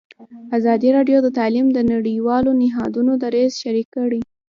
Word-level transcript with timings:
ازادي 0.57 0.89
راډیو 0.97 1.17
د 1.23 1.27
تعلیم 1.37 1.67
د 1.73 1.79
نړیوالو 1.93 2.51
نهادونو 2.61 3.11
دریځ 3.23 3.51
شریک 3.61 3.87
کړی. 3.97 4.21